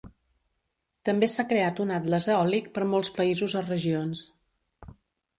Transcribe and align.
També 1.09 1.27
s'ha 1.33 1.43
creat 1.51 1.81
un 1.83 1.91
atles 1.97 2.27
eòlic 2.35 2.69
per 2.77 2.85
molts 2.93 3.11
països 3.19 3.53
o 3.61 3.63
regions. 3.67 4.23